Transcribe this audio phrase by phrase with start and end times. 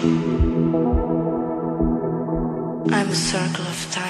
[0.00, 0.06] I'm
[3.10, 4.07] a circle of time.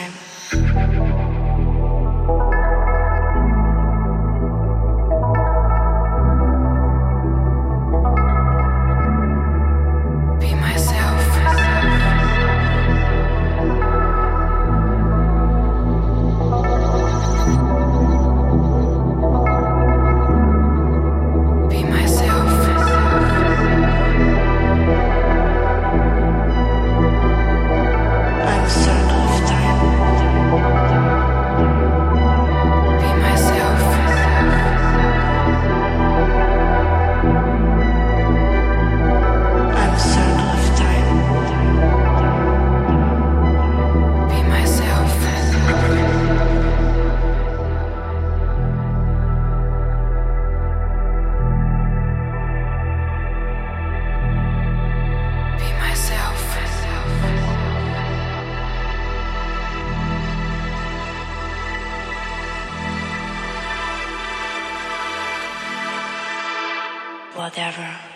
[67.58, 68.07] Never.